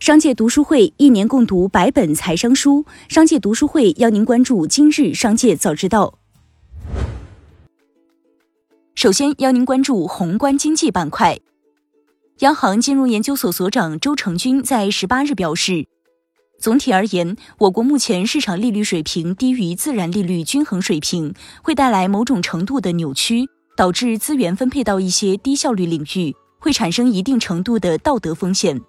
[0.00, 6.14] 商界读书会一年共读百本财商书，商界读书会邀您关注今日商界早知道。
[8.94, 11.38] 首先邀您关注宏观经济板块。
[12.38, 15.86] 央行金融研究所所长周成军在十八日表示，
[16.58, 23.46] 总体而言，我国目前市场利率水平低于自然利率均衡水平，会带来某种程度的扭曲，
[23.76, 28.80] 导致资源分配到一些低效率领域，会产生一定程度的道德风险。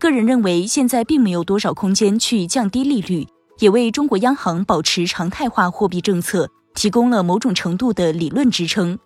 [0.00, 3.26] 个人认为，现在并没有多少空间去降低利率，
[3.58, 8.98] 也为中国央行保持常态化货币政策提供了某种程度的理论支撑。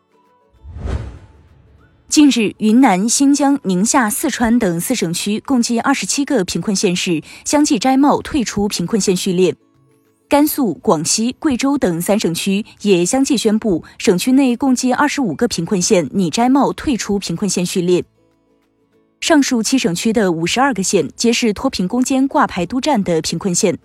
[2.09, 9.57] 近日，云南、新疆、宁夏、四川等四省区共计二十七个贫困县市相继摘帽退出贫困县序列，
[10.29, 18.05] 甘肃、广西、贵州等三省区也相继宣布，省区内共计二十五个贫困县拟摘帽退出贫困县序列。
[19.25, 23.79] 上述七省区的五十二个县皆是脱贫攻坚挂牌督战的贫困县，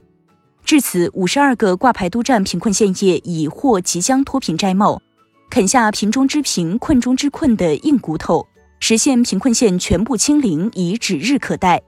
[0.66, 5.02] 至此，五十二个挂牌督战贫困县业已或即将脱贫摘帽，
[5.50, 8.46] 啃下贫中之贫、困中之困的硬骨头，
[8.82, 11.82] 实现贫困县全部清零已指日可待。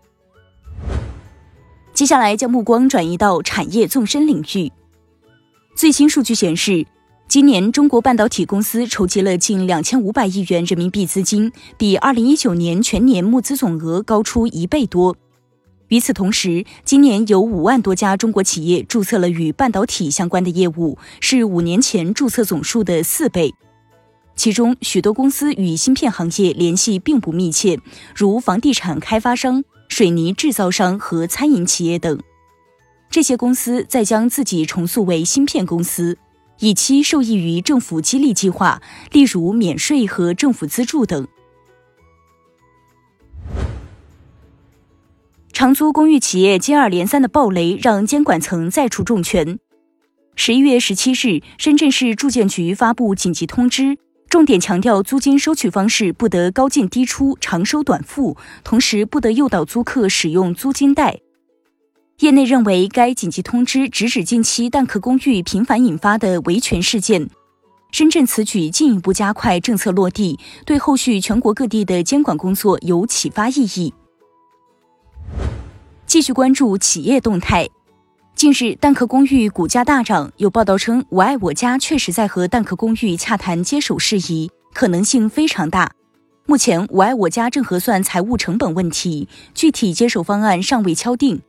[1.94, 4.72] 接下来将目光转移到产业纵深领域，
[5.76, 6.88] 最新数据显示。
[7.32, 15.16] 今年，中国半导体公司筹集了近两千五百亿元人民币资金，比二零一九年全年募资总额高出一倍多。
[15.88, 23.54] 与此同时，今年有五万多家中国企业注册了与半导体相关的业务，是五年前注册总数的四倍。
[24.36, 27.80] 其中，许多公司与芯片行业联系并不密切，
[28.14, 32.20] 如房地产开发商、水泥制造商和餐饮企业等。
[33.10, 36.18] 这些公司在将自己重塑为芯片公司。
[36.62, 41.28] 以期受益于政府激励计划，例如免税和政府资助等。
[45.52, 49.58] 长租公寓企业接二连三的暴雷，让监管层再出重拳。
[50.36, 53.98] 十一月十七日，深圳市住建局发布紧急通知，
[54.30, 61.22] 重点强调租金收取方式不得高进低出、长收短付，同时不得诱导租客使用租金贷。
[62.22, 67.28] 业内认为，该紧急通知直指近期蛋壳公寓频繁引发的维权事件。
[67.90, 73.92] 深圳此举进一步加快政策落地，对后续全国各地的监管工作有启发意义。
[76.06, 77.68] 继续关注企业动态。
[78.36, 85.92] 近日，蛋壳公寓股价大涨，有报道称，我爱我家确实在和蛋壳公寓洽谈接手事宜，可能性非常大。
[86.46, 91.42] 目前，我爱我家正核算财务成本问题，具体接手方案尚未敲定。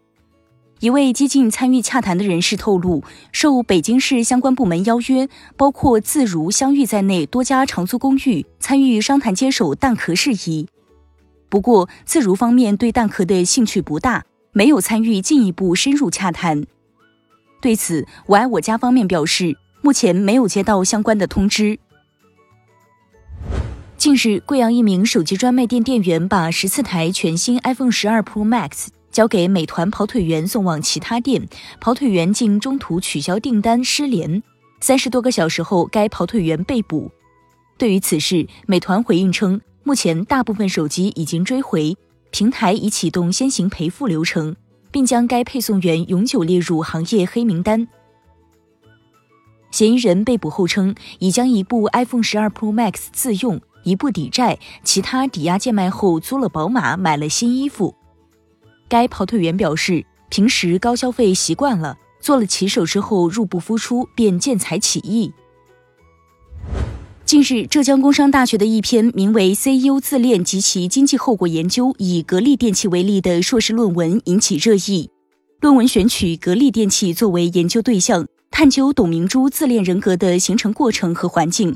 [0.83, 10.67] 一位接近参与洽谈的人士透露，受北京市相关部门邀约，包括自如、相遇在内多家长租公寓参与商谈接手蛋壳事宜。
[11.49, 16.65] 不过，自如方面对蛋壳的兴趣不大，没有参与进一步深入洽谈。
[17.61, 21.79] 对此，我爱我家方面表示，目前没有接到相关的通知。
[23.97, 28.89] 近日，贵阳一名手机专卖店店员把十四台全新 iPhone 十二 Pro Max。
[29.13, 31.47] 交给美团跑腿员送往其他店，
[31.81, 34.43] 跑腿员竟中途取消订单失联。
[34.81, 37.13] 三十多个小时后，该跑腿员被捕。
[37.79, 41.97] 对于此事，美团回应称，目前大部分手机已经追回，
[42.31, 44.57] 平台已启动先行赔付流程，
[44.91, 47.87] 并将该配送员永久列入行业黑名单。
[49.71, 57.95] 嫌疑人被捕后称，已将一部 iPhone 十二 Pro Max 自用，一部抵债，其他抵押贱卖后租了宝马，买了新衣服。
[58.93, 65.33] 该跑腿员表示，平时高消费习惯了，做了骑手之后入不敷出，便见财起意。
[67.25, 75.09] 近日，浙江工商大学的一篇名为《CEO 自恋及其经济后果研究》以格力电器为例的硕士论文引起热议。
[75.63, 81.75] 论文选取格力电器作为研究对象，探究董明珠自恋人格的形成过程和环境。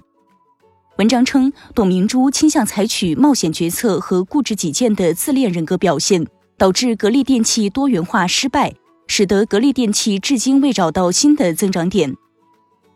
[0.99, 6.27] 文章称，董明珠倾向采取冒险决策和固执己见的自恋人格表现。
[6.59, 8.75] 导致格力电器多元化失败，
[9.07, 12.17] 使得格力电器至今未找到新的增长点。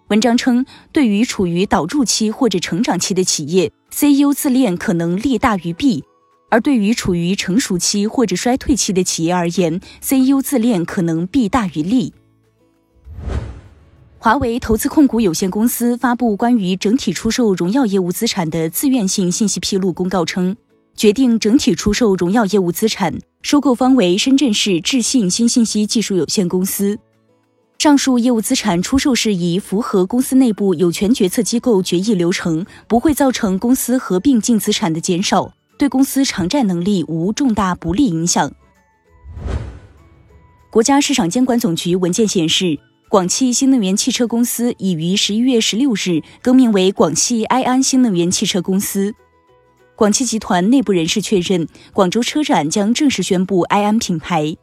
[0.09, 6.03] 文章称，对于处于导入期或者成长期的企业，CEO 自恋可能利大于弊；
[6.49, 12.13] 而对于处于成熟期或者衰退期的企业而言，CEO 自恋可能弊大于利。
[14.19, 20.57] 华为投资控股有限公司发布关于整体出售荣耀业务资产的自愿性信息披露公告称。
[20.97, 26.99] 决定整体出售荣耀业务资产，收购方为深圳市智信新信息技术有限公司。
[27.79, 38.53] 上述业务资产出售事宜符合公司内部有权决策机构决议流程，不会造成公司合并净资产的减少，对公司偿债能力无重大不利影响。
[40.71, 42.79] 国家市场监管总局文件显示，
[43.09, 49.15] 广汽新能源汽车公司已于十一月十六日更名为广汽埃安新能源汽车公司。
[50.01, 54.57] 广汽集团内部人士确认，广州车展将正式宣布埃安品牌。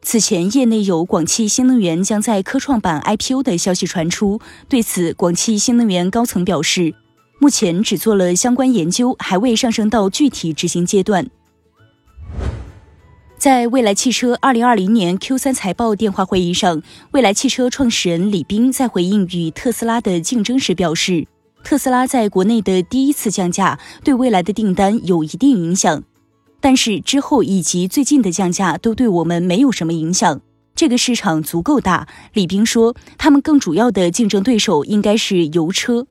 [0.00, 6.94] 此前，业内有广汽新能源将在科创板 IPO 的消息传出，对此，广汽新能源高层表示，
[7.40, 11.26] 目前只做了相关研究，还未上升到具体执行阶段。
[13.36, 16.80] 在未来汽车二零二零年 Q 三财报电话会议上，
[17.10, 21.26] 未来汽车创始人李斌在回应与特斯拉的竞争时表示，
[21.64, 26.04] 特斯拉在国内的第一次降价对未来的订单有一定影响，
[26.60, 30.42] 但是之后以及最近的降价都对我们没有什么影响。
[30.76, 32.06] 这个市场足够大。
[32.34, 36.06] 李斌说，他们更主要的竞争对手应该是油车。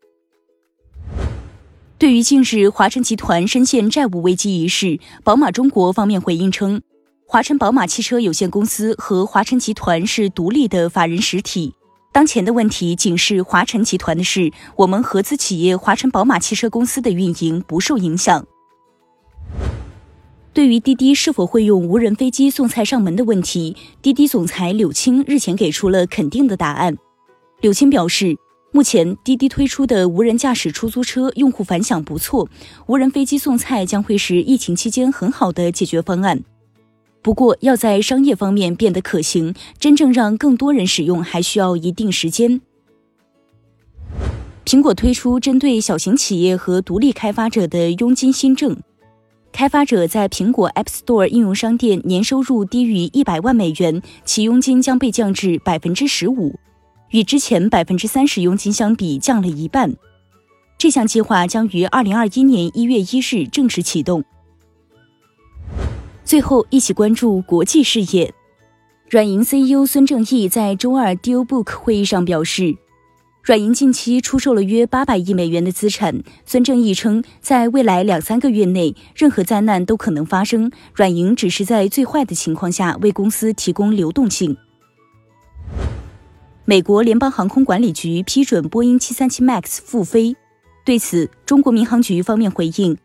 [1.99, 6.81] 对于近日华晨集团深陷债务危机一事，宝马中国方面回应称。
[7.27, 11.75] 华晨宝马汽车有限公司和华晨集团是独立的法人实体，
[12.13, 18.45] 当前的问题仅是华晨集团的事，我们合资企业华晨宝马汽车公司的运营不受影响。
[20.53, 26.95] 对于滴滴是否会用无人飞机送菜上门的问题，滴滴总裁柳青日前给出了肯定的答案。
[27.61, 28.37] 柳青表示，
[28.71, 32.47] 目前滴滴推出的无人驾驶出租车用户反响不错，
[32.85, 36.43] 无人飞机送菜将会是疫情期间很好的解决方案。
[37.23, 42.59] 不过，要在商业方面变得可行，真正让更多人使用，还需要一定时间。
[44.65, 48.75] 苹果推出针对小型企业和独立开发者的佣金新政，
[49.53, 56.59] 开发者在苹果 App Store 应用商店年收入低于一百万美元，其佣金将被降至百分之十五，
[57.11, 59.95] 与之前百分之三十佣金相比，降了一半。
[60.77, 64.25] 这项计划将于二零二一年一月一日正式启动。
[66.25, 68.33] 最后，一起关注国际视野。
[69.09, 72.75] 软银 CEO 孙正义在周二 DealBook 会议上表示，
[73.43, 76.23] 软银近期出售了约八百亿美元的资产。
[76.45, 84.55] 孙正义称，在未来两三个月内，任何灾难都可能发生，软银只是在最坏的情况下为公司提供流动性。
[86.65, 90.37] 美国联邦航空管理局批准波音737 MAX 复飞，
[90.85, 92.97] 对此，中国民航局方面回应，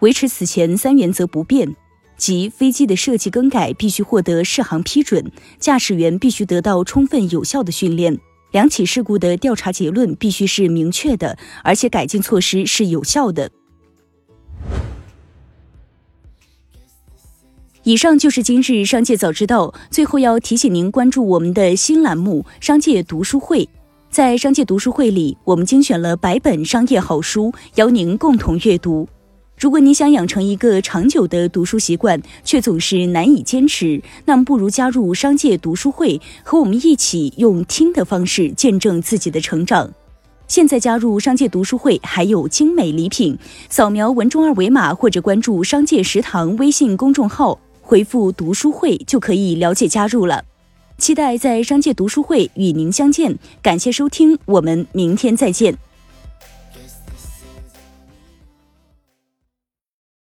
[0.00, 1.76] 维持此前三原则不变。
[2.16, 8.18] 即飞机的设计更改必须获得适航批准，驾驶员必须得到充分有效的训练，
[8.52, 13.50] 两起事故的调查结论必须是明确的，而且改进措施是有效的。
[17.82, 23.64] 以上就是今日商界早知道，最后要提醒您关注我们的新栏目《商界读书会》。
[24.08, 29.06] 在商界读书会里，我们精选了百本商业好书，邀您共同阅读。
[29.64, 39.90] 如果你想养成一个长久的读书习惯，却总是难以坚持，那么不如加入商界读书会，和我们一起用听的方式见证自己的成长。
[40.46, 43.38] 现在加入商界读书会还有精美礼品，
[43.70, 50.44] 扫描文中二维码或者关注商界食堂微信公众号，回复读书会就可以了解加入了。
[50.98, 55.74] 期待在商界读书会与您相见，感谢收听，我们明天再见。